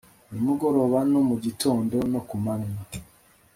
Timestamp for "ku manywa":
2.27-2.83